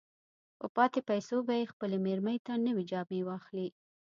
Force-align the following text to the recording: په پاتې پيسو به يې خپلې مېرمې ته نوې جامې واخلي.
په 0.59 0.67
پاتې 0.75 0.99
پيسو 1.09 1.35
به 1.47 1.53
يې 1.59 1.71
خپلې 1.73 1.97
مېرمې 2.05 2.35
ته 2.45 2.53
نوې 2.65 2.83
جامې 2.91 3.21
واخلي. 3.25 3.67